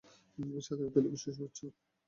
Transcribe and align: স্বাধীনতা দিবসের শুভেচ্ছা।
স্বাধীনতা 0.59 0.99
দিবসের 1.03 1.33
শুভেচ্ছা। 1.35 1.65